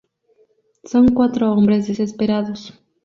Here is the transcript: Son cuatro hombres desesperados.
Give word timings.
Son 0.83 1.09
cuatro 1.13 1.51
hombres 1.51 1.87
desesperados. 1.87 2.73